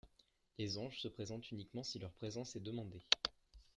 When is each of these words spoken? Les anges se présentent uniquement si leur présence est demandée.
Les 0.57 0.79
anges 0.79 0.99
se 0.99 1.07
présentent 1.07 1.51
uniquement 1.51 1.83
si 1.83 1.99
leur 1.99 2.11
présence 2.13 2.55
est 2.55 2.59
demandée. 2.63 3.05